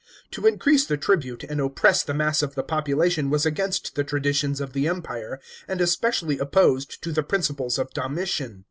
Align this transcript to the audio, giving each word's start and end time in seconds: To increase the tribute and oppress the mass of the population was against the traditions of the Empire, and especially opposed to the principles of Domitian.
To 0.31 0.47
increase 0.47 0.83
the 0.83 0.97
tribute 0.97 1.43
and 1.43 1.61
oppress 1.61 2.01
the 2.01 2.15
mass 2.15 2.41
of 2.41 2.55
the 2.55 2.63
population 2.63 3.29
was 3.29 3.45
against 3.45 3.93
the 3.93 4.03
traditions 4.03 4.59
of 4.59 4.73
the 4.73 4.87
Empire, 4.87 5.39
and 5.67 5.79
especially 5.79 6.39
opposed 6.39 7.03
to 7.03 7.11
the 7.11 7.21
principles 7.21 7.77
of 7.77 7.91
Domitian. 7.91 8.59